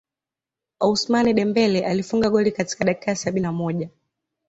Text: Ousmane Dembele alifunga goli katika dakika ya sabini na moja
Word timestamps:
Ousmane 0.79 1.33
Dembele 1.33 1.85
alifunga 1.85 2.29
goli 2.29 2.51
katika 2.51 2.85
dakika 2.85 3.11
ya 3.11 3.15
sabini 3.17 3.43
na 3.43 3.51
moja 3.51 3.89